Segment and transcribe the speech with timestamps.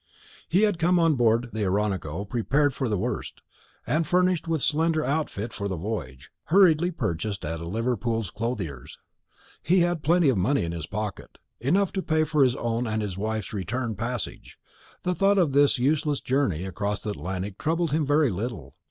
[0.49, 3.41] He had come on board the Oronoco prepared for the worst,
[3.85, 8.97] and furnished with a slender outfit for the voyage, hurriedly purchased at a Liverpool clothier's.
[9.61, 13.03] He had plenty of money in his pocket enough to pay for his own and
[13.03, 14.57] his wife's return passage;
[15.05, 18.73] and the thought of this useless journey across the Atlantic troubled him very little.